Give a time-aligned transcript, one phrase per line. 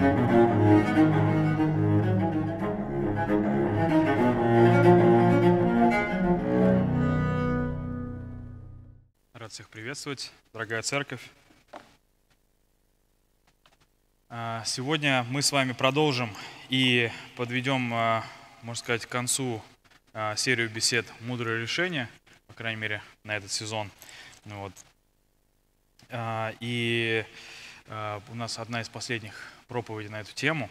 [0.00, 0.12] Рад
[9.52, 11.20] всех приветствовать, дорогая церковь.
[14.30, 16.34] А, Сегодня мы с вами продолжим
[16.70, 18.24] и подведем, а,
[18.62, 19.62] можно сказать, к концу
[20.14, 22.08] а, серию бесед «Мудрое решение»,
[22.46, 23.90] по крайней мере, на этот сезон.
[24.46, 24.72] Вот.
[26.60, 27.26] И
[27.86, 30.68] у нас одна из последних проповедей на эту тему.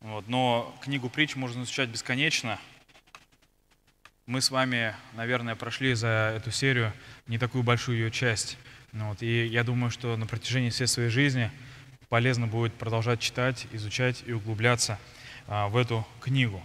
[0.00, 0.26] Вот.
[0.26, 2.58] Но книгу притч можно изучать бесконечно.
[4.26, 6.92] Мы с вами, наверное, прошли за эту серию
[7.28, 8.58] не такую большую ее часть.
[8.90, 9.22] Ну Вот.
[9.22, 11.52] И я думаю, что на протяжении всей своей жизни
[12.08, 14.98] полезно будет продолжать читать, изучать и углубляться
[15.46, 16.60] а, в эту книгу.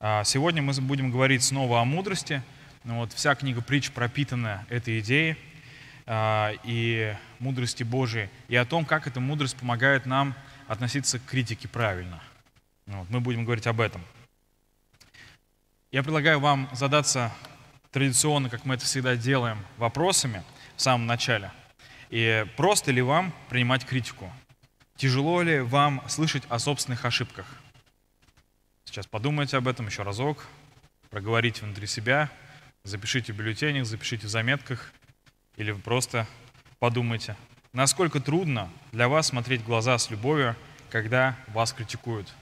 [0.00, 2.42] А, Сегодня мы будем говорить снова о мудрости.
[2.82, 3.12] Ну Вот.
[3.12, 5.36] Вся книга притч пропитана этой идеей
[6.06, 10.34] а, и мудрости Божией, и о том, как эта мудрость помогает нам
[10.68, 12.22] относиться к критике правильно.
[12.86, 13.10] Ну Вот.
[13.10, 14.02] Мы будем говорить об этом.
[15.90, 17.32] Я предлагаю вам задаться
[17.90, 20.42] традиционно, как мы это всегда делаем, вопросами
[20.76, 21.52] в самом начале.
[22.10, 24.32] И просто ли вам принимать критику?
[24.96, 27.46] Тяжело ли вам слышать о собственных ошибках?
[28.84, 30.44] Сейчас подумайте об этом еще разок,
[31.10, 32.30] проговорите внутри себя,
[32.84, 34.92] запишите в бюллетенях, запишите в заметках,
[35.56, 36.26] или просто
[36.78, 37.36] подумайте,
[37.74, 40.56] насколько трудно для вас смотреть в глаза с любовью,
[40.90, 42.32] когда вас критикуют.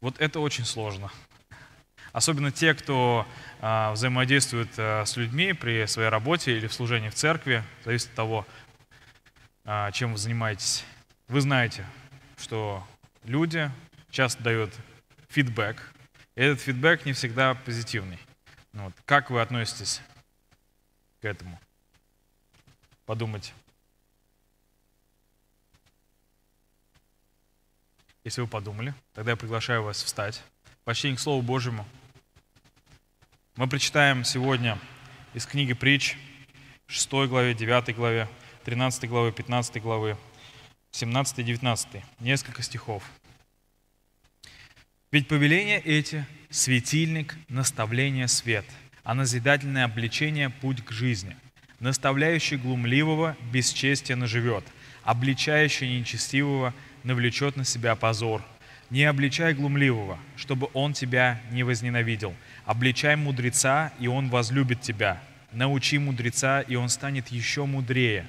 [0.00, 1.12] Вот это очень сложно.
[2.12, 3.26] Особенно те, кто
[3.60, 8.14] а, взаимодействует а, с людьми при своей работе или в служении в церкви, зависит от
[8.14, 8.46] того,
[9.64, 10.84] а, чем вы занимаетесь.
[11.28, 11.84] Вы знаете,
[12.38, 12.82] что
[13.24, 13.70] люди
[14.10, 14.72] часто дают
[15.28, 15.92] фидбэк,
[16.36, 18.18] и этот фидбэк не всегда позитивный.
[18.72, 18.94] Ну Вот.
[19.04, 20.00] Как вы относитесь
[21.20, 21.60] к этому?
[23.04, 23.52] Подумайте.
[28.28, 30.42] Если вы подумали, тогда я приглашаю вас встать.
[30.84, 31.88] Почти к Слову Божьему.
[33.56, 34.78] Мы прочитаем сегодня
[35.32, 36.14] из книги притч
[36.88, 38.28] 6 главе, 9 главе,
[38.66, 40.18] 13 главы, 15 главы,
[40.90, 42.02] 17 и 19.
[42.20, 43.02] Несколько стихов.
[45.10, 48.66] Ведь повеления эти– светильник, наставление свет,
[49.04, 51.34] а назидательное обличение– путь к жизни.
[51.80, 54.66] Наставляющий глумливого бесчестие наживет,
[55.02, 56.74] обличающий нечестивого
[57.08, 58.42] навлечет на себя позор.
[58.90, 62.34] Не обличай глумливого, чтобы он тебя не возненавидел.
[62.66, 65.20] Обличай мудреца, и он возлюбит тебя.
[65.52, 68.26] Научи мудреца, и он станет еще мудрее.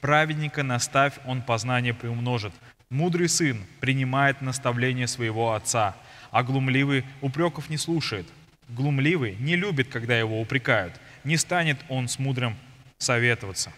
[0.00, 2.54] Праведника наставь, он познание приумножит.
[2.88, 5.94] Мудрый сын принимает наставление своего отца,
[6.30, 8.26] а глумливый упреков не слушает.
[8.68, 10.94] Глумливый не любит, когда его упрекают.
[11.24, 12.56] Не станет он с мудрым
[12.98, 13.72] советоваться.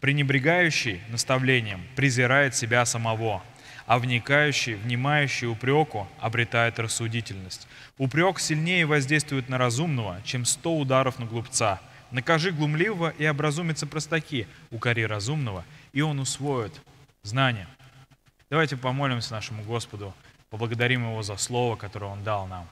[0.00, 3.42] Пренебрегающий наставлением презирает себя самого,
[3.86, 7.68] а вникающий, внимающий упреку обретает рассудительность.
[7.98, 11.80] Упрек сильнее воздействует на разумного, чем сто ударов на глупца.
[12.10, 14.46] Накажи глумливого, и образумятся простаки.
[14.70, 16.80] Укори разумного, и он усвоит
[17.22, 17.68] знания.
[18.50, 20.14] Давайте помолимся нашему Господу,
[20.50, 22.68] поблагодарим Его за Слово, которое Он дал нам.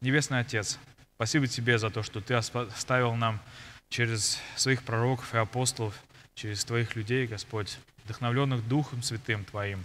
[0.00, 0.78] Небесный Отец,
[1.16, 3.40] спасибо Тебе за то, что Ты оставил нам
[3.88, 5.94] через своих пророков и апостолов,
[6.34, 9.84] через Твоих людей, Господь, вдохновленных Духом Святым Твоим.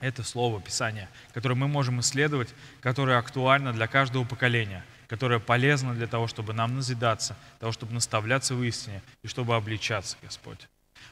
[0.00, 6.06] Это Слово, Писание, которое мы можем исследовать, которое актуально для каждого поколения, которое полезно для
[6.06, 10.68] того, чтобы нам назидаться, для того, чтобы наставляться в истине и чтобы обличаться, Господь.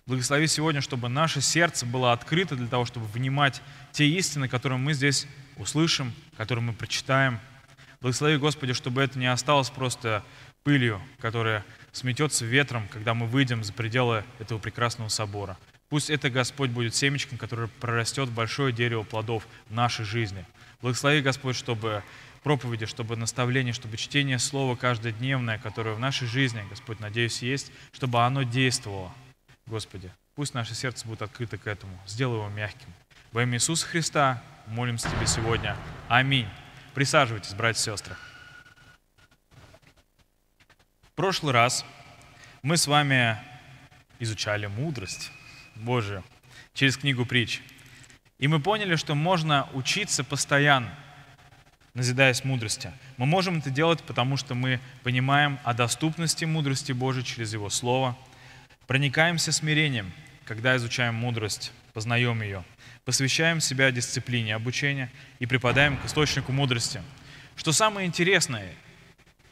[0.07, 3.61] Благослови сегодня, чтобы наше сердце было открыто для того, чтобы внимать
[3.91, 5.27] те истины, которые мы здесь
[5.57, 7.41] услышим, которые мы прочитаем.
[8.01, 10.23] Благослови, Господи, чтобы это не осталось просто
[10.63, 15.57] пылью, которая сметется ветром, когда мы выйдем за пределы этого прекрасного собора.
[15.89, 20.45] Пусть это, Господь, будет семечком, которое прорастет в большое дерево плодов нашей жизни.
[20.83, 22.03] Благослови, Господь, чтобы
[22.43, 28.25] проповеди, чтобы наставление, чтобы чтение Слова каждодневное, которое в нашей жизни, Господь, надеюсь, есть, чтобы
[28.25, 29.13] оно действовало.
[29.67, 31.99] Господи, пусть наше сердце будет открыто к этому.
[32.07, 32.89] Сделай его мягким.
[33.33, 35.77] Во имя Иисуса Христа молимся Тебе сегодня.
[36.09, 36.49] Аминь.
[36.95, 38.17] Присаживайтесь, братья и сестры.
[41.03, 41.85] В прошлый раз
[42.63, 43.39] мы с вами
[44.19, 45.31] изучали мудрость
[45.77, 46.25] Божию
[46.75, 47.61] через книгу притч.
[48.39, 50.93] И мы поняли, что можно учиться постоянно,
[51.95, 52.93] назидаясь мудрости.
[53.17, 58.17] Мы можем это делать, потому что мы понимаем о доступности мудрости Божией через Его Слово,
[58.87, 60.13] проникаемся смирением,
[60.45, 62.63] когда изучаем мудрость, познаем ее,
[63.07, 67.03] посвящаем себя дисциплине обучения и припадаем к источнику мудрости.
[67.57, 68.75] Что самое интересное,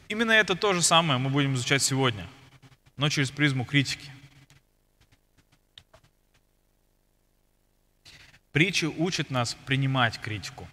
[0.07, 2.27] именно это то же самое мы будем изучать сегодня,
[2.97, 4.11] но через призму критики.
[8.55, 10.65] Притчи учат нас принимать критику.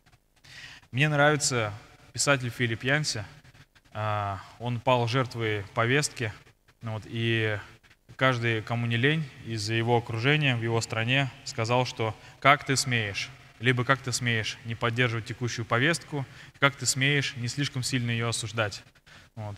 [0.92, 1.74] Мне нравится
[2.12, 3.24] писатель Филипп Янси.
[3.92, 6.32] А, он пал жертвой повестки,
[6.80, 7.58] ну вот, и
[8.14, 13.30] каждый, кому не лень, из его окружения, в его стране, сказал, что «как ты смеешь?»
[13.58, 16.24] либо «как ты смеешь не поддерживать текущую повестку?»
[16.60, 18.84] «как ты смеешь не слишком сильно ее осуждать?»
[19.34, 19.56] вот.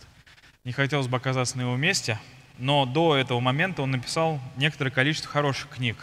[0.63, 2.19] Не хотелось бы оказаться на его месте,
[2.57, 5.97] но до этого момента он написал некоторое количество хороших книг.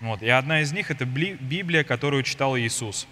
[0.00, 0.22] Вот.
[0.22, 3.06] И одна из них— это Библия, которую читал Иисус.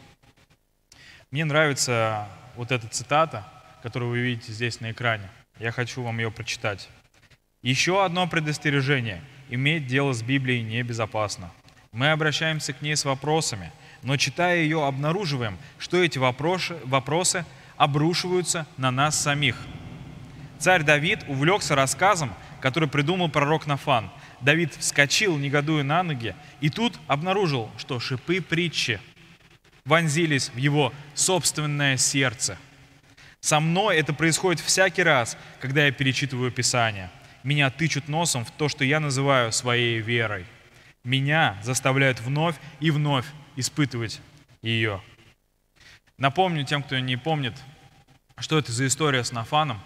[1.31, 3.47] Мне нравится вот эта цитата,
[3.83, 5.29] которую вы видите здесь на экране.
[5.59, 6.89] Я хочу вам ее прочитать.
[7.63, 9.23] Еще одно предостережение.
[9.49, 11.51] Иметь дело с Библией небезопасно.
[11.93, 13.73] Мы обращаемся к ней с вопросами,
[14.03, 17.45] но читая ее, обнаруживаем, что эти вопросы, вопросы
[17.77, 19.57] обрушиваются на нас самих.
[20.59, 24.11] Царь Давид увлекся рассказом, который придумал пророк Нафан.
[24.44, 29.00] Давид вскочил, негодуя на ноги, и тут обнаружил, что шипы притчи
[29.87, 32.58] вонзились в его собственное сердце.
[33.41, 37.11] Со мной это происходит всякий раз, когда я перечитываю Писание.
[37.43, 40.44] Меня тычут носом в то, что я называю своей верой.
[41.05, 43.26] Меня заставляют вновь и вновь
[43.56, 44.20] испытывать
[44.61, 45.00] ее.
[46.19, 47.55] Напомню тем, кто не помнит,
[48.38, 49.81] что это за история с Нафаном.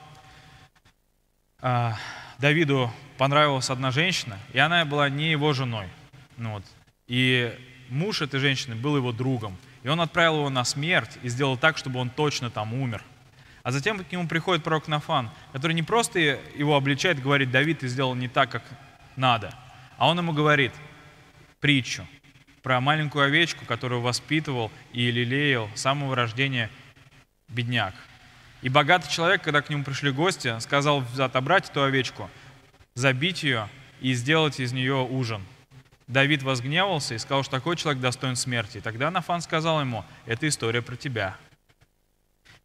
[1.61, 1.97] А,
[2.39, 5.89] Давиду понравилась одна женщина, и она была не его женой.
[6.37, 6.65] Ну вот.
[7.09, 7.55] И
[7.91, 9.57] муж этой женщины был его другом.
[9.83, 13.03] И он отправил его на смерть и сделал так, чтобы он точно там умер.
[13.63, 17.89] А затем к нему приходит пророк Нафан, который не просто его обличает, говорит, Давид, ты
[17.89, 18.63] сделал не так, как
[19.17, 19.53] надо.
[19.99, 20.73] А он ему говорит
[21.61, 22.07] притчу
[22.63, 26.71] про маленькую овечку, которую воспитывал и лелеял с самого рождения
[27.49, 27.95] бедняк.
[28.63, 32.29] И богатый человек, когда к нему пришли гости, сказал отобрать эту овечку,
[32.99, 33.69] забить ее
[34.01, 35.45] и сделать из нее ужин.
[36.09, 38.79] Давид возгневался и сказал, что такой человек достоин смерти.
[38.79, 41.37] И тогда Нафан сказал ему, это история про тебя.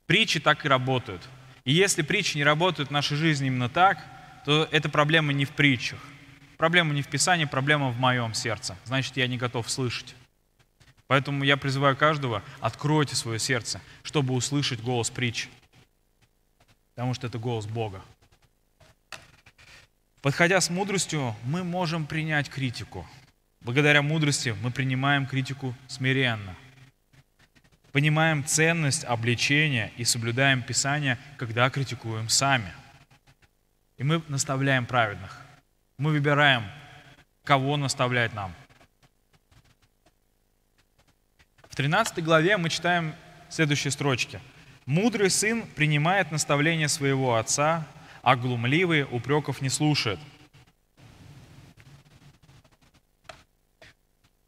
[0.07, 1.21] Притчи так и работают.
[1.65, 3.99] И если притчи не работают в нашей жизни именно так,
[4.45, 5.99] то эта проблема не в притчах.
[6.57, 8.75] Проблема не в Писании, проблема в моем сердце.
[8.85, 10.15] Значит, я не готов слышать.
[11.07, 15.49] Поэтому я призываю каждого, откройте свое сердце, чтобы услышать голос притчи
[16.95, 18.01] потому что это голос Бога.
[20.23, 23.05] Подходя с мудростью, мы можем принять критику.
[23.59, 26.55] Благодаря мудрости мы принимаем критику смиренно.
[27.91, 32.71] Понимаем ценность обличения и соблюдаем Писание, когда критикуем сами.
[33.97, 35.41] И мы наставляем праведных.
[35.97, 36.63] Мы выбираем,
[37.43, 38.55] кого наставлять нам.
[41.69, 43.13] В 13 главе мы читаем
[43.49, 44.39] следующие строчки–
[44.85, 47.87] Мудрый сын принимает наставление своего отца,
[48.23, 50.19] а глумливый упреков не слушает.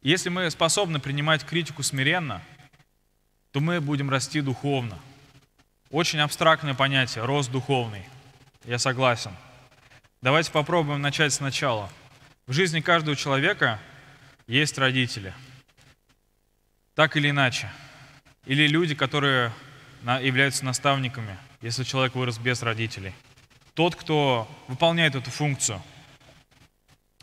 [0.02, 2.42] Если мы способны принимать критику смиренно,
[3.52, 4.98] то мы будем расти духовно.
[5.92, 8.04] Очень абстрактное понятие, рост духовный.
[8.64, 9.32] Я согласен.
[10.22, 11.90] Давайте попробуем начать сначала.
[12.48, 13.80] В жизни каждого человека
[14.48, 15.34] есть родители.
[16.94, 17.70] Так или иначе.
[18.46, 19.52] Или люди, которые
[20.22, 23.14] являются наставниками, если человек вырос без родителей.
[23.76, 25.82] Тот, кто выполняет эту функцию.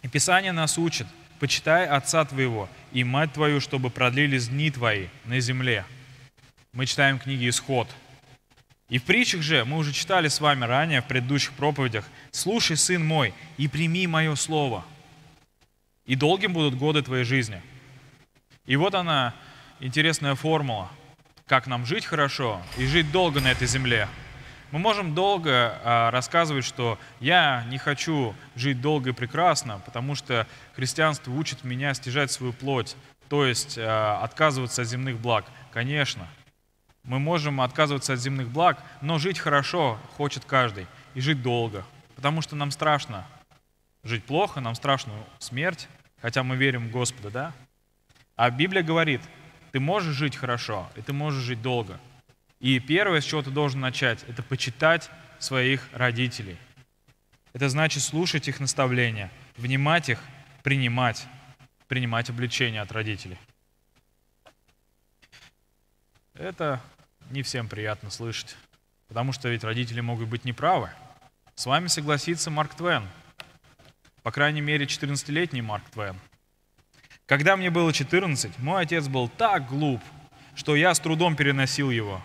[0.02, 1.08] И Писание нас учит,
[1.40, 5.84] почитай отца твоего и мать твою, чтобы продлились дни твои на земле.
[6.72, 7.88] Мы читаем книги «Исход».
[8.88, 13.04] И в притчах же, мы уже читали с вами ранее в предыдущих проповедях, «Слушай, сын
[13.04, 14.84] мой, и прими мое слово,
[16.04, 17.60] и долгим будут годы твоей жизни».
[18.66, 19.34] И вот она,
[19.80, 20.88] интересная формула–
[21.52, 24.08] как нам жить хорошо и жить долго на этой земле.
[24.72, 30.46] Мы можем долго а, рассказывать, что я не хочу жить долго и прекрасно, потому что
[30.74, 32.96] христианство учит меня стяжать свою плоть,
[33.28, 35.44] то есть а, отказываться от земных благ.
[35.72, 36.26] Конечно,
[37.04, 41.84] мы можем отказываться от земных благ, но жить хорошо хочет каждый и жить долго,
[42.16, 43.26] потому что нам страшно
[44.04, 45.86] жить плохо, нам страшно смерть,
[46.22, 47.52] хотя мы верим в Господа, да?
[48.36, 49.20] А Библия говорит,
[49.70, 52.00] ты можешь жить хорошо, и ты можешь жить долго.
[52.62, 56.56] И первое, с чего ты должен начать, это почитать своих родителей.
[57.52, 60.18] Это значит слушать их наставления, внимать их,
[60.62, 61.26] принимать,
[61.86, 63.36] принимать обличения от родителей.
[66.32, 66.80] Это
[67.28, 68.56] не всем приятно слышать,
[69.08, 70.88] потому что ведь родители могут быть неправы.
[71.54, 73.06] С вами согласится Марк Твен,
[74.22, 76.18] по крайней мере 14-летний Марк Твен–
[77.32, 80.02] когда мне было 14, мой отец был так глуп,
[80.54, 82.22] что я с трудом переносил его.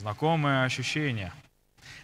[0.00, 1.30] Знакомое ощущение.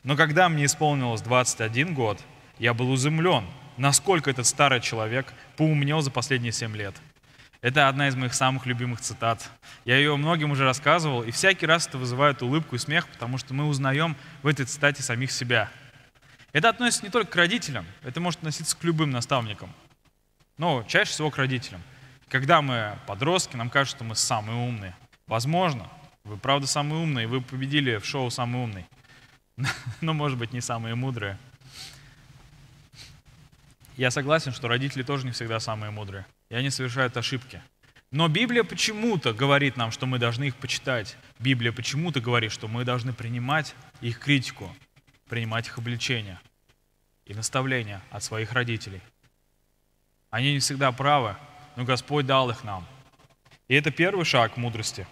[0.02, 2.22] Но когда мне исполнилось 21 год,
[2.58, 3.46] я был изумлен,
[3.78, 6.94] насколько этот старый человек поумнел за последние 7 лет.
[7.62, 9.50] Это одна из моих самых любимых цитат.
[9.86, 13.54] Я ее многим уже рассказывал, и всякий раз это вызывает улыбку и смех, потому что
[13.54, 15.70] мы узнаем в этой цитате самих себя.
[16.52, 19.72] Это относится не только к родителям, это может относиться к любым наставникам.
[20.58, 21.80] Но чаще всего к родителям.
[22.28, 24.94] Когда мы подростки, нам кажется, что мы самые умные.
[25.26, 25.88] Возможно,
[26.26, 28.86] вы правда самые умные, вы победили в шоу «Самый умный».
[30.00, 31.38] Но, может быть, не самые мудрые.
[33.96, 37.62] Я согласен, что родители тоже не всегда самые мудрые, и они совершают ошибки.
[38.10, 41.16] Но Библия почему-то говорит нам, что мы должны их почитать.
[41.38, 44.74] Библия почему-то говорит, что мы должны принимать их критику,
[45.28, 46.40] принимать их обличения
[47.24, 49.00] и наставления от своих родителей.
[50.30, 51.36] Они не всегда правы,
[51.76, 52.86] но Господь дал их нам.
[53.68, 55.06] И это первый шаг к мудрости.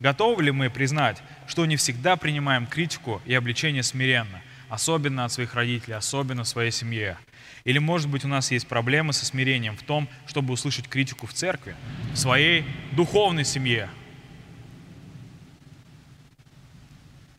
[0.00, 4.40] Готовы ли мы признать, что не всегда принимаем критику и обличение смиренно–
[4.74, 7.16] особенно от своих родителей, особенно в своей семье.
[7.64, 11.32] Или, может быть, у нас есть проблемы со смирением в том, чтобы услышать критику в
[11.32, 11.76] церкви,
[12.12, 13.88] в своей духовной семье.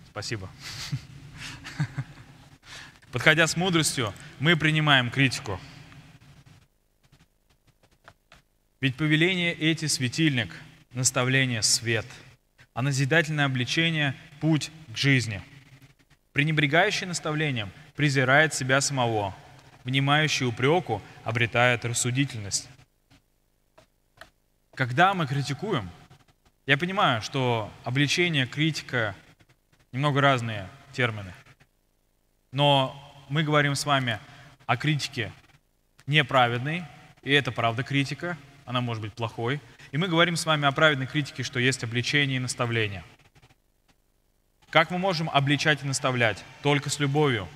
[0.09, 0.49] Спасибо.
[3.11, 5.59] Подходя с мудростью, мы принимаем критику.
[8.79, 10.55] Ведь повеление эти светильник,
[10.93, 12.05] наставление свет,
[12.75, 15.41] а назидательное обличение– путь к жизни–
[16.35, 19.33] Пренебрегающий наставлением презирает себя самого,
[19.85, 22.67] внимающий упреку обретает рассудительность.
[24.73, 25.89] Когда мы критикуем,
[26.65, 29.15] я понимаю, что обличение, критика–
[29.93, 31.33] немного разные термины.
[32.51, 32.93] Но
[33.29, 34.19] мы говорим с вами
[34.65, 35.31] о критике
[36.07, 36.83] неправедной,
[37.21, 39.61] и это правда критика, она может быть плохой.
[39.95, 43.03] И мы говорим с вами о праведной критике, что есть обличение и наставление–
[44.75, 46.43] как мы можем обличать и наставлять?
[46.61, 47.47] Только с любовью.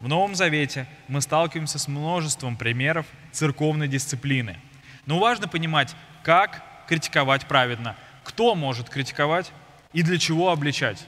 [0.00, 4.58] В Новом Завете мы сталкиваемся с множеством примеров церковной дисциплины.
[5.04, 9.52] Но важно понимать, как критиковать праведно, кто может критиковать
[9.92, 11.06] и для чего обличать.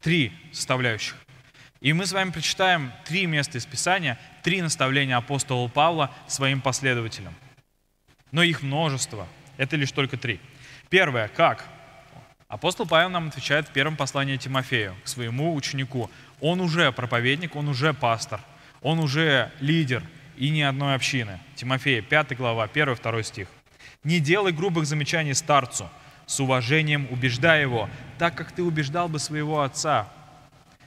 [0.00, 1.14] Три составляющих.
[1.80, 7.36] И мы с вами прочитаем три места из Писания, три наставления апостола Павла своим последователям.
[8.32, 9.28] Но их множество.
[9.58, 10.40] Это лишь только три.
[10.88, 11.28] Первое.
[11.28, 11.66] Как?
[12.48, 16.10] Апостол Павел нам отвечает в первом послании Тимофею, к своему ученику.
[16.40, 18.40] Он уже проповедник, он уже пастор,
[18.80, 20.02] он уже лидер
[20.38, 21.40] и ни одной общины.
[21.56, 23.48] Тимофея, 5 глава, 1-2 стих.
[24.02, 25.90] «Не делай грубых замечаний старцу,
[26.28, 30.08] с уважением убеждай его, так как ты убеждал бы своего отца.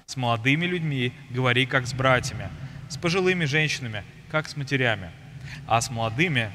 [0.05, 2.49] С молодыми людьми говори, как с братьями,
[2.89, 5.11] с пожилыми женщинами, как с матерями,
[5.67, 6.51] а с молодыми,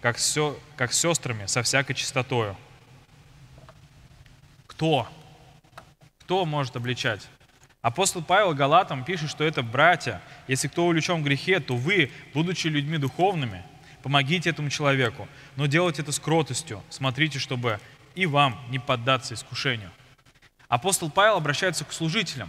[0.00, 2.56] как с, как сестрами, со всякой чистотою»
[4.80, 5.06] Кто?
[6.20, 7.28] Кто может обличать?
[7.82, 10.22] Апостол Павел Галатам пишет, что это братья.
[10.48, 13.62] Если кто увлечен в грехе, то вы, будучи людьми духовными,
[14.02, 15.28] помогите этому человеку.
[15.56, 16.82] Но делайте это с кротостью.
[16.88, 17.78] Смотрите, чтобы
[18.14, 19.90] и вам не поддаться искушению.
[20.68, 22.48] Апостол Павел обращается к служителям.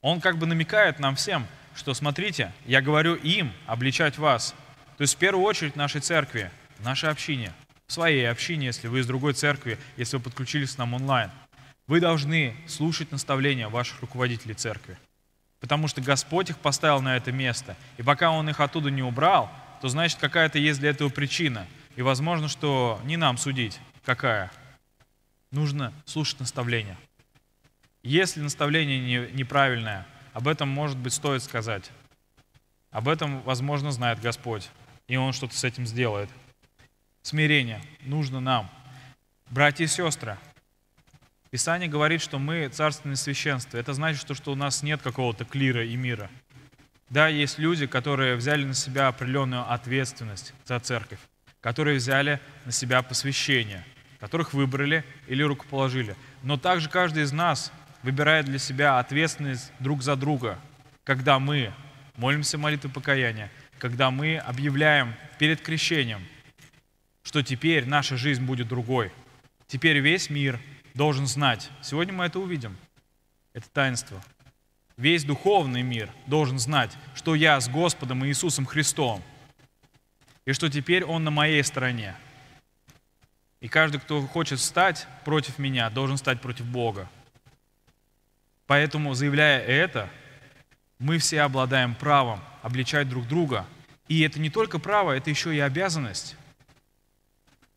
[0.00, 4.54] Он как бы намекает нам всем, что смотрите, я говорю им обличать вас.
[4.96, 7.52] То есть в первую очередь нашей церкви, в нашей общине,
[7.86, 11.30] в своей общине, если вы из другой церкви, если вы подключились к нам онлайн–
[11.86, 14.98] вы должны слушать наставления ваших руководителей церкви.
[15.60, 17.76] Потому что Господь их поставил на это место.
[17.96, 21.66] И пока Он их оттуда не убрал, то значит какая-то есть для этого причина.
[21.94, 24.50] И возможно, что не нам судить, какая.
[25.52, 26.96] Нужно слушать наставления.
[28.02, 31.90] Если наставление не, неправильное, об этом, может быть, стоит сказать.
[32.90, 34.68] Об этом, возможно, знает Господь.
[35.08, 36.28] И Он что-то с этим сделает.
[37.26, 38.70] Смирение нужно нам.
[39.50, 40.38] Братья и сестры,
[41.50, 43.78] Писание говорит, что мы царственное священство.
[43.78, 46.30] Это значит, что, что у нас нет какого-то клира и мира.
[47.10, 51.18] Да, есть люди, которые взяли на себя определенную ответственность за церковь,
[51.60, 53.84] которые взяли на себя посвящение,
[54.20, 56.14] которых выбрали или рукоположили.
[56.44, 57.72] Но также каждый из нас
[58.04, 60.60] выбирает для себя ответственность друг за друга,
[61.02, 61.72] когда мы
[62.14, 66.24] молимся молитвой покаяния, когда мы объявляем перед крещением,
[67.26, 69.10] что теперь наша жизнь будет другой.
[69.66, 70.60] Теперь весь мир
[70.94, 71.70] должен знать.
[71.82, 72.76] Сегодня мы это увидим.
[73.52, 74.22] Это таинство.
[74.96, 79.24] Весь духовный мир должен знать, что я с Господом Иисусом Христом,
[80.44, 82.14] и что теперь Он на моей стороне.
[83.60, 87.10] И каждый, кто хочет стать против меня, должен стать против Бога.
[88.68, 90.08] Поэтому, заявляя это,
[91.00, 93.66] мы все обладаем правом обличать друг друга.
[94.06, 96.36] И это не только право, это еще и обязанность.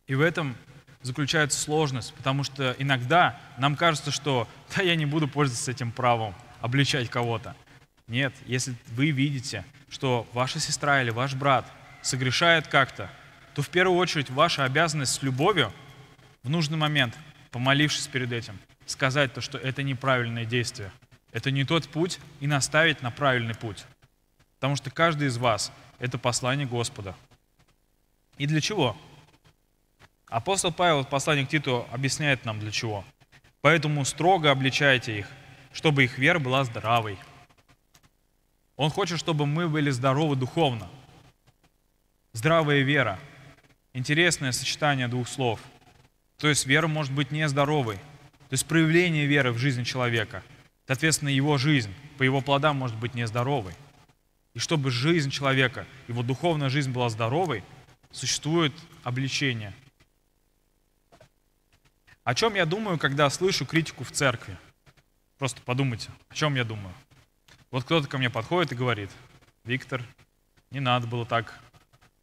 [0.09, 0.57] И в этом
[1.03, 6.33] заключается сложность, потому что иногда нам кажется, что да, я не буду пользоваться этим правом,
[6.61, 7.55] обличать кого-то.
[8.07, 13.11] Нет, если вы видите, что ваша сестра или ваш брат согрешает как-то,
[13.53, 15.71] то в первую очередь ваша обязанность с любовью
[16.41, 17.15] в нужный момент,
[17.51, 20.91] помолившись перед этим, сказать то, что это неправильное действие.
[21.33, 23.85] Это не тот путь и наставить на правильный путь.
[24.55, 27.15] Потому что каждый из вас– это послание Господа.
[28.39, 28.97] И для чего?
[30.29, 33.03] Апостол Павел в послании к Титу объясняет нам для чего.
[33.61, 35.27] Поэтому строго обличайте их,
[35.73, 37.17] чтобы их вера была здравой.
[38.75, 40.87] Он хочет, чтобы мы были здоровы духовно.
[42.33, 43.19] Здравая вера.
[43.93, 45.59] Интересное сочетание двух слов.
[46.37, 47.95] То есть вера может быть нездоровой.
[47.95, 50.43] То есть проявление веры в жизни человека.
[50.87, 53.73] Соответственно, его жизнь по его плодам может быть нездоровой.
[54.53, 57.63] И чтобы жизнь человека, его духовная жизнь была здоровой,
[58.11, 59.73] существует обличение.
[62.29, 64.55] О чем я думаю, когда слышу критику в церкви?
[65.39, 66.93] Просто подумайте, о чем я думаю.
[67.71, 69.09] Вот кто-то ко мне подходит и говорит,
[69.63, 70.03] Виктор,
[70.69, 71.59] не надо было так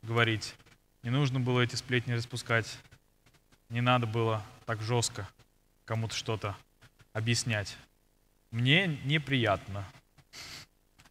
[0.03, 0.55] говорить,
[1.03, 2.79] не нужно было эти сплетни распускать,
[3.69, 5.29] не надо было так жестко
[5.87, 6.57] кому-то что-то
[7.13, 7.77] объяснять.
[8.53, 9.85] Мне неприятно.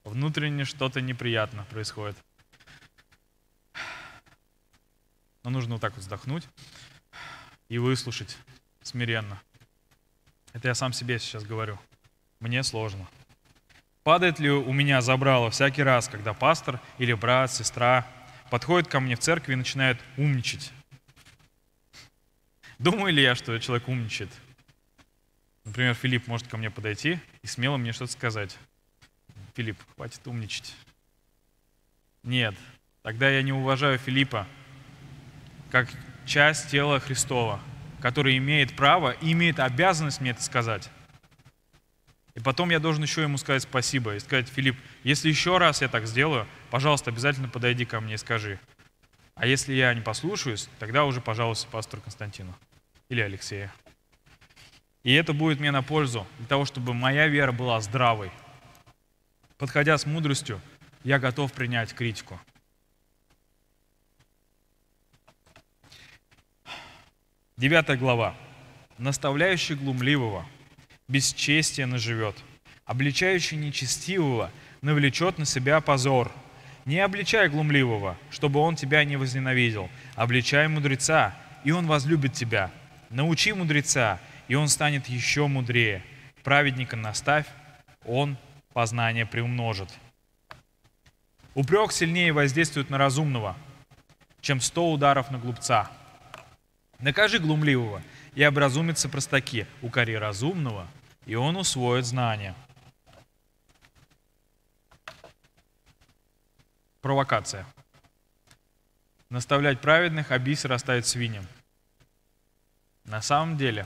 [0.05, 2.15] Внутренне что-то неприятно происходит.
[5.43, 6.47] Но нужно вот так вот вздохнуть
[7.67, 8.37] и выслушать
[8.87, 9.41] смиренно.
[10.53, 11.79] Это я сам себе сейчас говорю.
[12.39, 13.07] Мне сложно.
[14.03, 18.07] Падает ли у меня забрало всякий раз, когда пастор или брат, сестра
[18.49, 20.71] подходит ко мне в церкви и начинает умничать?
[22.77, 24.29] Думаю ли я, что человек умничает?
[25.63, 28.57] Например, Филипп может ко мне подойти и смело мне что-то сказать.
[29.55, 30.75] Филипп, хватит умничать.
[32.21, 32.55] Нет,
[33.01, 34.47] тогда я не уважаю Филиппа
[35.71, 35.89] как
[36.25, 37.59] часть тела Христова,
[38.05, 40.91] который имеет право и имеет обязанность мне это сказать.
[42.35, 45.88] И потом я должен еще ему сказать спасибо и сказать, Филипп, если еще раз я
[45.88, 48.59] так сделаю, пожалуйста, обязательно подойди ко мне и скажи.
[49.33, 52.55] А если я не послушаюсь, тогда уже, пожалуйста, пастору Константину
[53.09, 53.74] или Алексея.
[55.01, 58.29] И это будет мне на пользу для того, чтобы моя вера была здравой.
[59.57, 60.61] Подходя с мудростью,
[61.03, 62.39] я готов принять критику.
[67.57, 68.35] Девятая глава.
[68.98, 70.46] Наставляющий глумливого
[71.07, 72.35] бесчестие наживет,
[72.83, 76.29] обличающий нечестивого навлечет на себя позор.
[76.83, 79.89] Не обличай глумливого, чтобы он тебя не возненавидел.
[80.15, 82.72] Обличай мудреца, и он возлюбит тебя.
[83.09, 86.03] Научи мудреца, и он станет еще мудрее.
[86.44, 87.46] Праведника наставь,
[88.03, 88.35] он
[88.74, 89.89] познание приумножит.
[91.53, 93.55] Упрек сильнее воздействует на разумного,
[94.41, 95.89] чем сто ударов на глупца.
[97.00, 98.01] Накажи глумливого,
[98.36, 99.66] и образумятся простаки.
[99.81, 100.88] Укори разумного,
[101.25, 102.55] и он усвоит знания.
[107.01, 107.66] Провокация.
[109.29, 111.48] Наставлять праведных, а бисер оставить свиньям.
[113.05, 113.86] На самом деле,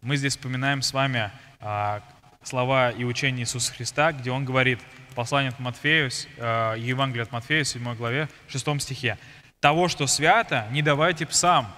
[0.00, 2.02] мы здесь вспоминаем с вами а,
[2.42, 4.80] слова и учения Иисуса Христа, где Он говорит,
[5.14, 9.18] послание от Матфею, а, Евангелие от Матфея, 7 главе, 6 стихе,
[9.60, 11.74] «Того, что свято, не давайте псам,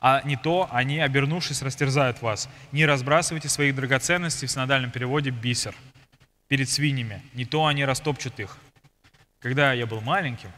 [0.00, 2.48] а не то они, обернувшись, растерзают вас.
[2.72, 5.74] Не разбрасывайте своих драгоценностей в синодальном переводе «бисер»
[6.48, 8.58] перед свиньями, не то они растопчут их.
[9.40, 10.50] Когда я был маленьким,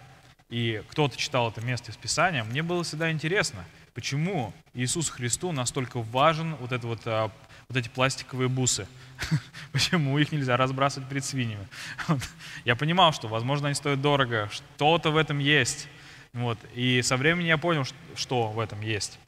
[0.48, 6.01] и кто-то читал это место из Писания, мне было всегда интересно, почему Иисусу Христу настолько
[6.01, 7.31] важен вот, это вот, а,
[7.68, 8.87] вот эти пластиковые бусы.
[9.72, 11.66] Почему их нельзя разбрасывать перед свиньями?
[12.64, 15.88] Я понимал, что, возможно, они стоят дорого, что-то в этом есть.
[16.33, 16.59] Вот.
[16.74, 19.18] И со временем я понял, что в этом есть.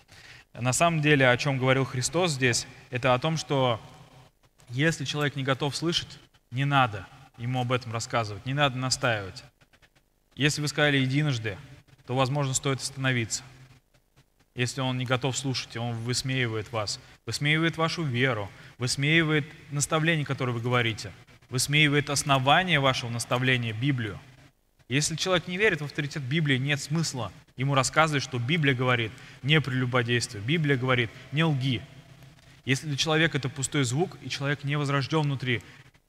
[0.52, 3.80] На самом деле, о чем говорил Христос здесь, это о том, что
[4.68, 6.18] если человек не готов слышать,
[6.50, 7.06] не надо
[7.38, 9.44] ему об этом рассказывать, не надо настаивать.
[10.34, 11.56] Если вы сказали единожды,
[12.06, 13.42] то, возможно, стоит остановиться.
[14.54, 20.60] Если он не готов слушать, он высмеивает вас, высмеивает вашу веру, высмеивает наставление, которое вы
[20.60, 21.12] говорите,
[21.48, 24.18] высмеивает основание вашего наставления, Библию.
[24.90, 29.12] Если человек не верит в авторитет Библии, нет смысла ему рассказывать, что Библия говорит
[29.44, 31.80] не прелюбодействие, Библия говорит не лги.
[32.64, 35.62] Если для человека это пустой звук, и человек не возрожден внутри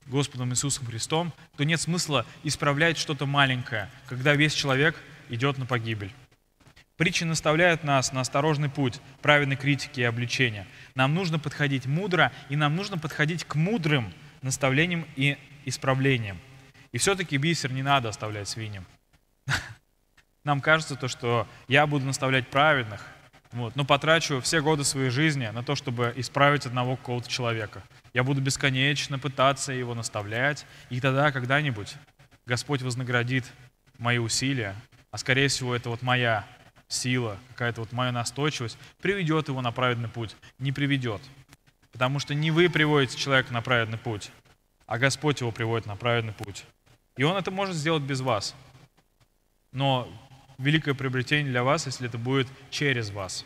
[0.08, 6.12] Господом Иисусом Христом, то нет смысла исправлять что-то маленькое, когда весь человек идет на погибель.
[6.98, 10.66] Притчи наставляют нас на осторожный путь праведной критики и обличения.
[10.96, 16.40] Нам нужно подходить мудро, и нам нужно подходить к мудрым наставлениям и исправлениям.
[16.92, 18.86] И все-таки бисер не надо оставлять свиньям.
[20.44, 23.06] Нам кажется то, что я буду наставлять праведных,
[23.52, 27.84] вот, но потрачу все годы своей жизни на то, чтобы исправить одного какого-то человека.
[28.14, 31.96] Я буду бесконечно пытаться его наставлять, и тогда когда-нибудь
[32.46, 33.46] Господь вознаградит
[33.98, 34.76] мои усилия,
[35.12, 36.48] а скорее всего это вот моя
[36.88, 40.36] сила, какая-то вот моя настойчивость приведет его на праведный путь.
[40.60, 41.22] Не приведет.
[41.92, 44.32] Потому что не вы приводите человека на праведный путь,
[44.86, 46.66] а Господь его приводит на праведный путь.
[47.18, 48.56] И он это может сделать без вас.
[49.72, 50.12] Но
[50.58, 53.46] великое приобретение для вас, если это будет через вас.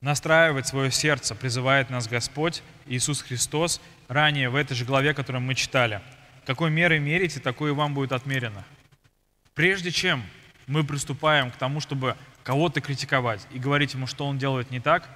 [0.00, 5.54] Настраивать свое сердце призывает нас Господь Иисус Христос ранее в этой же главе, которую мы
[5.54, 6.00] читали.
[6.44, 8.64] Какой мерой мерите, такой и вам будет отмерено.
[9.54, 10.22] Прежде чем
[10.66, 15.08] мы приступаем к тому, чтобы кого-то критиковать и говорить ему, что он делает не так,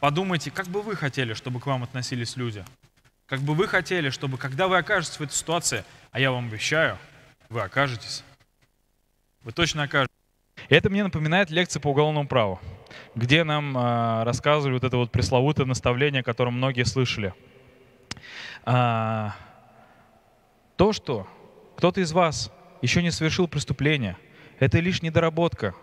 [0.00, 2.64] подумайте, как бы вы хотели, чтобы к вам относились люди.
[3.32, 6.98] Как бы вы хотели, чтобы, когда вы окажетесь в этой ситуации, а я вам обещаю,
[7.48, 8.24] вы окажетесь.
[9.42, 10.14] Вы точно окажетесь.
[10.68, 12.60] Это мне напоминает лекции по уголовному праву,
[13.14, 17.32] где нам э, рассказывали вот это вот пресловутое наставление, о котором многие слышали.
[18.66, 19.34] А,
[20.76, 21.26] то, что
[21.78, 24.18] кто-то из вас еще не совершил преступление,
[24.58, 25.74] это лишь недоработка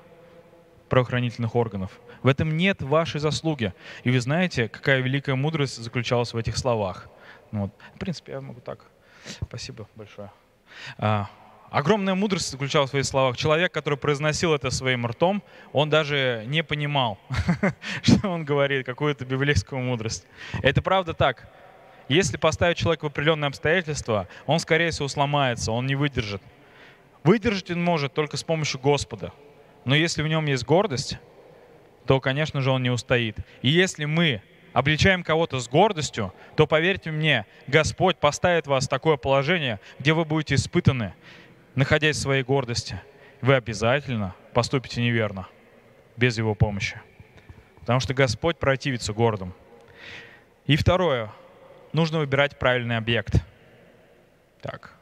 [0.87, 1.99] правоохранительных органов.
[2.21, 3.73] В этом нет вашей заслуги.
[4.03, 7.09] И вы знаете, какая великая мудрость заключалась в этих словах.
[7.51, 7.71] Ну, вот.
[7.95, 8.85] В принципе, я могу так.
[9.41, 10.31] Спасибо большое.
[10.97, 11.29] А,
[11.71, 13.37] огромная мудрость заключалась в своих словах.
[13.37, 17.19] Человек, который произносил это своим ртом, он даже не понимал,
[18.01, 20.25] что он говорит, какую-то библейскую мудрость.
[20.61, 21.47] Это правда так.
[22.07, 26.41] Если поставить человека в определенные обстоятельства, он, скорее всего, сломается, он не выдержит.
[27.23, 29.31] Выдержать он может только с помощью Господа.
[29.85, 31.19] Но если в нем есть гордость,
[32.07, 33.37] то, конечно же, он не устоит.
[33.61, 34.41] И если мы
[34.73, 40.25] обличаем кого-то с гордостью, то, поверьте мне, Господь поставит вас в такое положение, где вы
[40.25, 41.13] будете испытаны,
[41.75, 43.01] находясь в своей гордости.
[43.41, 45.47] Вы обязательно поступите неверно,
[46.17, 46.99] без Его помощи.
[47.81, 49.53] Потому что Господь противится гордым.
[50.65, 51.31] И второе.
[51.93, 53.43] Нужно выбирать правильный объект.
[54.61, 54.93] Так.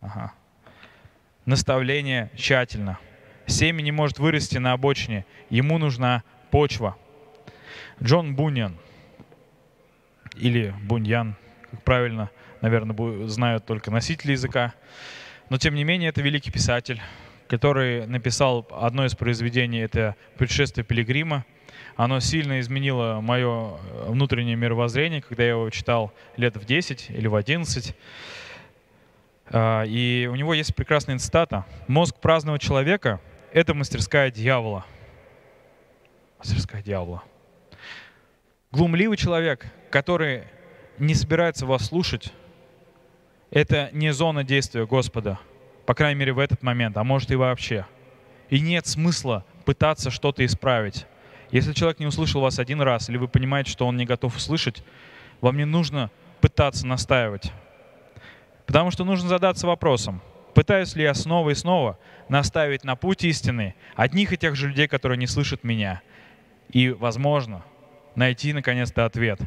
[0.00, 0.32] Ага.
[1.46, 2.98] Наставление тщательно.
[3.46, 5.24] Семя не может вырасти на обочине.
[5.48, 6.96] Ему нужна почва.
[8.02, 8.76] Джон Буньян,
[10.36, 11.36] или Буньян,
[11.70, 12.30] как правильно,
[12.60, 14.74] наверное, знают только носители языка.
[15.50, 17.00] Но, тем не менее, это великий писатель,
[17.48, 21.44] который написал одно из произведений, это «Путешествие пилигрима».
[21.96, 27.26] Оно сильно изменило мое э, внутреннее мировоззрение, когда я его читал лет в 10 или
[27.26, 27.94] в 11.
[29.50, 31.66] А, и у него есть прекрасная цитата.
[31.88, 33.20] «Мозг праздного человека—
[33.52, 34.86] это мастерская дьявола».
[36.38, 37.22] Мастерская дьявола.
[38.72, 40.44] Глумливый человек, который
[40.98, 42.32] не собирается вас слушать,
[43.50, 45.38] это не зона действия Господа,
[45.84, 47.84] по крайней мере в этот момент, а может и вообще.
[48.48, 51.04] И нет смысла пытаться что-то исправить.
[51.50, 54.82] Если человек не услышал вас один раз, или вы понимаете, что он не готов услышать,
[55.42, 57.52] вам не нужно пытаться настаивать.
[58.64, 60.22] Потому что нужно задаться вопросом,
[60.54, 61.98] пытаюсь ли я снова и снова
[62.30, 66.00] наставить на путь истины одних и тех же людей, которые не слышат меня.
[66.70, 67.62] И, возможно,
[68.14, 69.40] найти наконец-то ответ,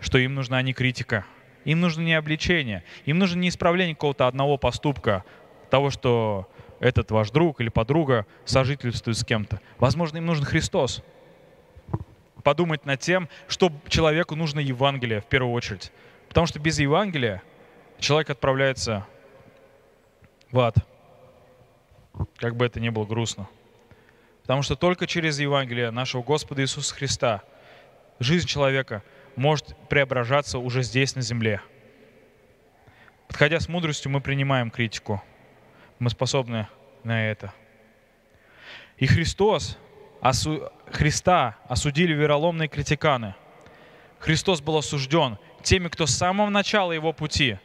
[0.00, 1.24] что им нужна не критика,
[1.64, 5.24] им нужно не обличение, им нужно не исправление какого-то одного поступка,
[5.70, 9.60] того, что этот ваш друг или подруга сожительствует с кем-то.
[9.78, 11.02] Возможно, им нужен Христос.
[12.42, 15.92] Подумать над тем, что человеку нужно Евангелие в первую очередь.
[16.28, 17.42] Потому что без Евангелия
[17.98, 19.06] человек отправляется
[20.50, 20.76] в ад.
[22.36, 23.46] Как бы это ни было грустно.
[24.42, 27.42] Потому что только через Евангелие нашего Господа Иисуса Христа–
[28.20, 29.02] жизнь человека
[29.34, 31.60] может преображаться уже здесь, на земле.
[33.26, 35.22] Подходя с мудростью, мы принимаем критику.
[35.98, 36.68] Мы способны
[37.02, 37.52] на это.
[38.98, 39.78] И Христос,
[40.20, 43.34] осу, Христа осудили вероломные критиканы.
[44.18, 47.58] Христос был осужден теми, кто с самого начала его пути,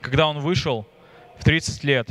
[0.00, 0.86] когда он вышел
[1.38, 2.08] в 30 лет,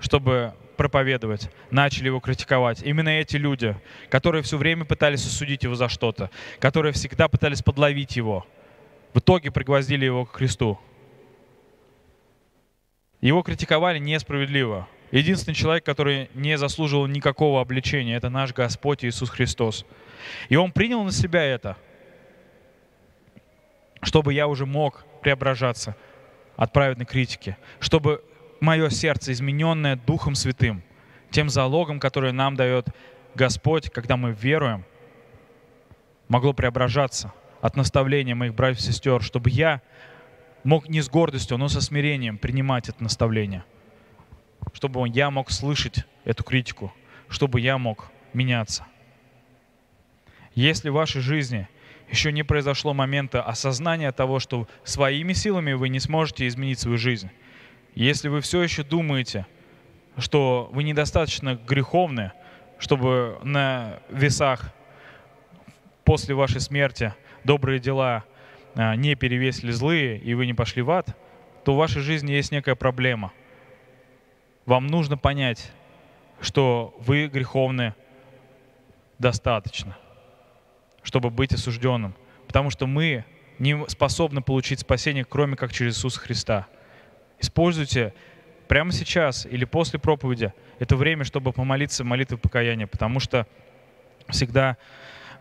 [0.00, 2.82] чтобы проповедовать, начали его критиковать.
[2.82, 3.76] Именно эти люди,
[4.08, 8.46] которые все время пытались осудить его за что-то, которые всегда пытались подловить его,
[9.12, 10.80] в итоге пригвоздили его к Христу.
[13.20, 14.88] Его критиковали несправедливо.
[15.10, 19.84] Единственный человек, который не заслуживал никакого обличения, это наш Господь Иисус Христос.
[20.48, 21.76] И Он принял на себя это,
[24.00, 25.94] чтобы я уже мог преображаться
[26.56, 28.24] от праведной критики, чтобы
[28.60, 30.82] мое сердце, измененное Духом Святым,
[31.30, 32.88] тем залогом, который нам дает
[33.34, 34.84] Господь, когда мы веруем,
[36.28, 39.82] могло преображаться от наставления моих братьев и сестер, чтобы я
[40.64, 43.64] мог не с гордостью, но со смирением принимать это наставление,
[44.72, 46.92] чтобы я мог слышать эту критику,
[47.28, 48.86] чтобы я мог меняться.
[50.54, 51.68] Если в вашей жизни
[52.10, 57.30] еще не произошло момента осознания того, что своими силами вы не сможете изменить свою жизнь,
[57.94, 59.46] если вы все еще думаете,
[60.16, 62.32] что вы недостаточно греховны,
[62.78, 64.72] чтобы на весах
[66.04, 68.24] после вашей смерти добрые дела
[68.74, 71.16] а, не перевесили злые, и вы не пошли в ад,
[71.64, 73.32] то в вашей жизни есть некая проблема.
[74.66, 75.72] Вам нужно понять,
[76.40, 77.94] что вы греховны
[79.18, 79.96] достаточно,
[81.02, 82.14] чтобы быть осужденным.
[82.46, 83.24] Потому что мы
[83.58, 86.66] не способны получить спасение, кроме как через Иисуса Христа.
[87.40, 88.14] Используйте
[88.68, 93.46] прямо сейчас или после проповеди это время, чтобы помолиться молитвой покаяния, потому что
[94.28, 94.76] всегда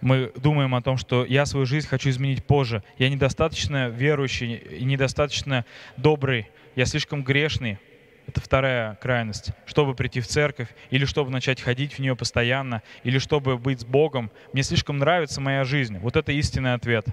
[0.02, 2.84] мы думаем о том, что я свою жизнь хочу изменить позже.
[2.98, 5.66] Я недостаточно верующий и недостаточно
[5.98, 6.50] добрый.
[6.76, 7.80] Я слишком грешный.
[8.26, 9.52] Это вторая крайность.
[9.66, 13.86] Чтобы прийти в церковь, или чтобы начать ходить в нее постоянно, или чтобы быть с
[13.86, 14.32] Богом.
[14.54, 15.98] Мне слишком нравится моя жизнь.
[15.98, 17.06] Вот это истинный ответ.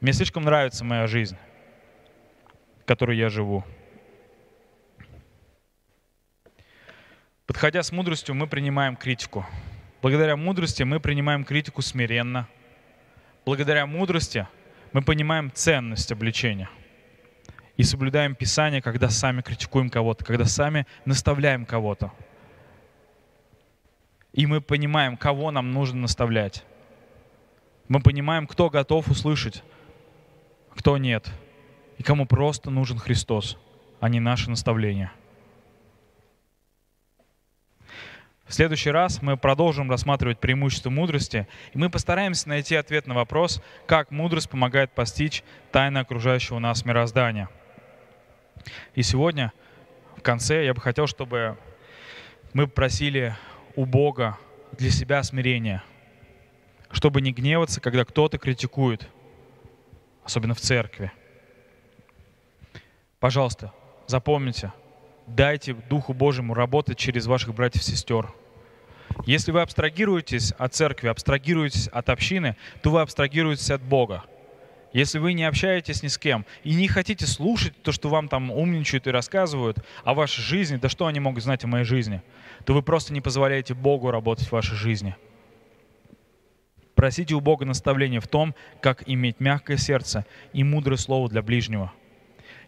[0.00, 1.36] Мне слишком нравится моя жизнь,
[2.84, 3.64] которой я живу.
[7.46, 9.46] Подходя с мудростью, мы принимаем критику.
[10.02, 12.48] Благодаря мудрости мы принимаем критику смиренно.
[13.44, 14.48] Благодаря мудрости
[14.92, 16.68] мы понимаем ценность обличения
[17.76, 22.12] и соблюдаем Писание, когда сами критикуем кого-то, когда сами наставляем кого-то.
[24.32, 26.64] И мы понимаем, кого нам нужно наставлять.
[27.86, 29.62] Мы понимаем, кто готов услышать,
[30.74, 31.30] кто нет,
[31.96, 33.56] и кому просто нужен Христос,
[34.00, 35.12] а не наше наставление.
[38.46, 43.60] В следующий раз мы продолжим рассматривать преимущества мудрости, и мы постараемся найти ответ на вопрос,
[43.86, 47.48] как мудрость помогает постичь тайны окружающего нас мироздания.
[48.94, 49.52] И сегодня,
[50.16, 51.58] в конце, я бы хотел, чтобы
[52.52, 53.34] мы просили
[53.74, 54.38] у Бога
[54.78, 55.82] для себя смирения,
[56.92, 59.08] чтобы не гневаться, когда кто-то критикует,
[60.22, 61.10] особенно в церкви.
[63.18, 63.72] Пожалуйста,
[64.06, 64.72] запомните–
[65.26, 68.32] дайте Духу Божьему работать через ваших братьев и сестер.
[69.24, 74.24] Если вы абстрагируетесь от церкви, абстрагируетесь от общины, то вы абстрагируетесь от Бога.
[74.92, 78.50] Если вы не общаетесь ни с кем и не хотите слушать то, что вам там
[78.50, 82.22] умничают и рассказывают о вашей жизни, да что они могут знать о моей жизни,
[82.64, 85.16] то вы просто не позволяете Богу работать в вашей жизни.
[86.94, 91.92] Просите у Бога наставления в том, как иметь мягкое сердце и мудрое слово для ближнего.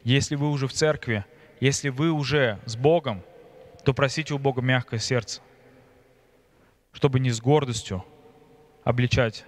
[0.04, 1.24] Если вы уже в церкви,
[1.60, 3.22] если вы уже с Богом,
[3.84, 5.40] то просите у Бога мягкое сердце,
[6.92, 8.04] чтобы не с гордостью
[8.84, 9.44] обличать,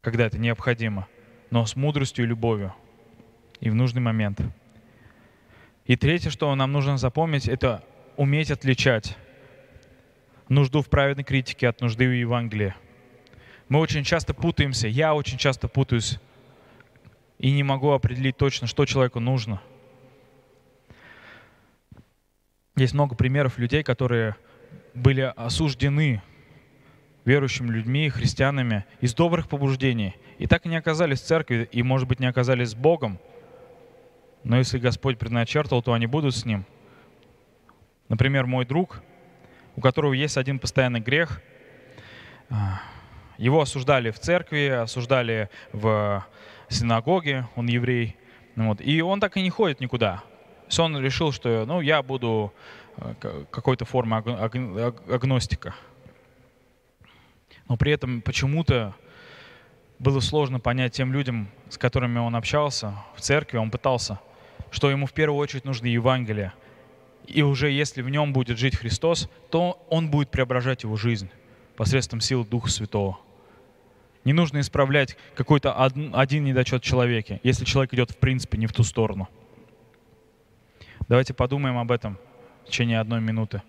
[0.00, 1.08] когда это необходимо,
[1.50, 2.74] но с мудростью и любовью
[3.60, 4.40] и в нужный момент.
[5.86, 7.82] И третье, что нам нужно запомнить, это
[8.16, 9.16] уметь отличать
[10.48, 12.74] нужду в праведной критике от нужды в Евангелии.
[13.68, 16.18] Мы очень часто путаемся, я очень часто путаюсь
[17.38, 19.62] и не могу определить точно, что человеку нужно–
[22.76, 24.36] есть много примеров людей, которые
[24.94, 26.22] были осуждены
[27.24, 30.16] верующими людьми, христианами из добрых побуждений.
[30.38, 33.18] И так и не оказались в церкви, и, может быть, не оказались с Богом.
[34.42, 36.66] Но если Господь предначертал, то они будут с Ним.
[38.08, 39.02] Например, мой друг,
[39.76, 41.40] у которого есть один постоянный грех,
[42.50, 42.82] а,
[43.38, 46.26] его осуждали в церкви, осуждали в
[46.68, 48.16] синагоге, он еврей,
[48.56, 50.22] вот, и он так и не ходит никуда
[50.66, 52.52] есть он решил, что ну, я буду
[52.96, 53.14] э,
[53.50, 55.74] какой-то формы агностика.
[57.68, 58.94] Но при этом почему-то
[59.98, 64.20] было сложно понять тем людям, с которыми он общался в церкви, он пытался,
[64.70, 66.52] что ему в первую очередь нужно Евангелие.
[67.26, 71.30] И уже если в нем будет жить Христос, то он будет преображать его жизнь
[71.76, 73.18] посредством силы Духа Святого.
[74.24, 78.72] Не нужно исправлять какой-то один недочет в человеке, если человек идет в принципе не в
[78.72, 79.28] ту сторону.
[81.08, 82.18] Давайте подумаем об этом
[82.64, 83.62] в течение одной минуты.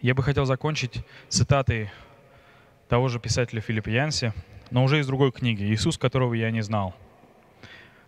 [0.00, 1.90] Я бы хотел закончить цитатой
[2.88, 4.34] того же писателя Филиппа Янси,
[4.70, 6.94] но уже из другой книги «Иисус, которого я не знал».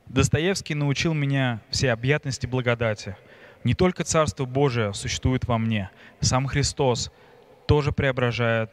[0.04, 3.16] Достоевский научил меня всей объятности благодати.
[3.64, 7.10] Не только Царство Божие существует во мне, сам Христос
[7.66, 8.70] тоже преображает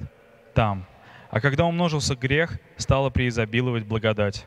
[0.54, 0.86] там.
[1.30, 4.46] А когда умножился грех, стала преизобиловать благодать.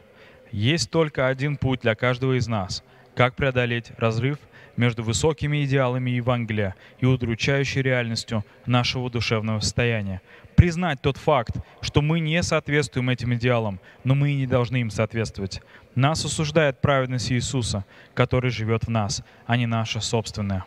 [0.52, 2.84] Есть только один путь для каждого из нас.
[3.14, 4.38] Как преодолеть разрыв
[4.78, 10.22] между высокими идеалами Евангелия и удручающей реальностью нашего душевного состояния.
[10.54, 14.90] Признать тот факт, что мы не соответствуем этим идеалам, но мы и не должны им
[14.90, 15.60] соответствовать.
[15.96, 20.64] Нас осуждает праведность Иисуса, который живет в нас, а не наша собственная.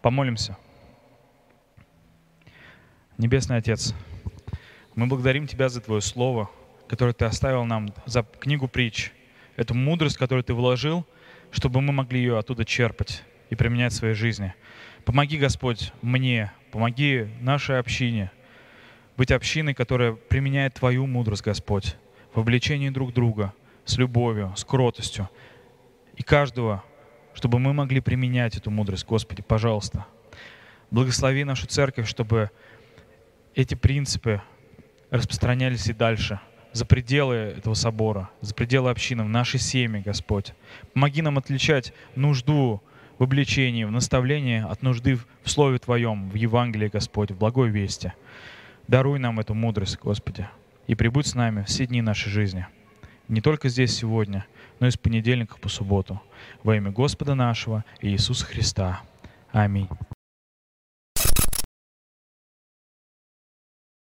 [0.00, 0.56] Помолимся.
[3.18, 3.94] Небесный Отец,
[4.94, 6.50] мы благодарим Тебя за Твое Слово,
[6.88, 9.12] которое Ты оставил нам, за книгу притч,
[9.56, 11.06] эту мудрость, которую Ты вложил,
[11.50, 14.54] чтобы мы могли ее оттуда черпать и применять в своей жизни.
[15.04, 18.30] Помоги, Господь, мне, помоги нашей общине
[19.16, 21.96] быть общиной, которая применяет Твою мудрость, Господь,
[22.34, 23.52] в обличении друг друга,
[23.84, 25.28] с любовью, с кротостью.
[26.16, 26.82] И каждого,
[27.32, 30.06] чтобы мы могли применять эту мудрость, Господи, пожалуйста.
[30.90, 32.50] Благослови нашу церковь, чтобы
[33.54, 34.42] эти принципы
[35.10, 36.40] распространялись и дальше,
[36.72, 40.54] за пределы этого собора, за пределы общины, в нашей семьи, Господь.
[40.92, 42.82] Помоги нам отличать нужду
[43.18, 48.12] в обличении, в наставлении от нужды в Слове Твоем, в Евангелии, Господь, в благой вести.
[48.88, 50.46] Даруй нам эту мудрость, Господи,
[50.86, 52.66] и прибудь с нами все дни нашей жизни.
[53.28, 54.44] Не только здесь сегодня,
[54.80, 56.20] но и с понедельника по субботу.
[56.62, 59.00] Во имя Господа нашего Иисуса Христа.
[59.52, 59.88] Аминь.